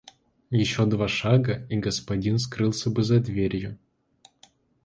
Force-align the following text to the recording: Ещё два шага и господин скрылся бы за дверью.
Ещё 0.59 0.85
два 0.91 1.07
шага 1.15 1.59
и 1.77 1.79
господин 1.87 2.39
скрылся 2.47 2.89
бы 2.89 3.03
за 3.11 3.19
дверью. 3.29 3.77